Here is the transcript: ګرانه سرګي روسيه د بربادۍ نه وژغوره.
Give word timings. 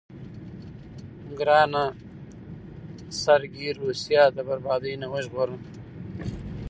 ګرانه 1.37 1.83
سرګي 3.21 3.69
روسيه 3.79 4.23
د 4.35 4.37
بربادۍ 4.47 4.93
نه 5.01 5.07
وژغوره. 5.13 5.57